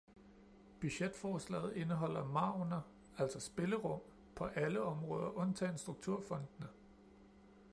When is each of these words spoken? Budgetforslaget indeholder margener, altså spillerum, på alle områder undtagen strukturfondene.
Budgetforslaget 0.79 1.73
indeholder 1.75 2.23
margener, 2.25 2.81
altså 3.17 3.39
spillerum, 3.39 4.01
på 4.35 4.45
alle 4.45 4.81
områder 4.81 5.29
undtagen 5.29 5.77
strukturfondene. 5.77 6.67